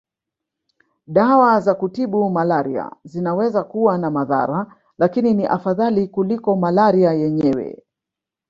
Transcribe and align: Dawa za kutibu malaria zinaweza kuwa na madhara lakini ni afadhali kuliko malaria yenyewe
Dawa 1.07 1.59
za 1.59 1.75
kutibu 1.75 2.29
malaria 2.29 2.91
zinaweza 3.03 3.63
kuwa 3.63 3.97
na 3.97 4.11
madhara 4.11 4.73
lakini 4.97 5.33
ni 5.33 5.45
afadhali 5.45 6.07
kuliko 6.07 6.55
malaria 6.55 7.11
yenyewe 7.13 7.83